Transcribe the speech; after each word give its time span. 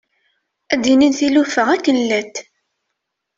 Ad 0.73 0.79
d-inin 0.83 1.13
tilufa 1.17 1.63
akken 1.73 1.97
llant. 2.03 2.35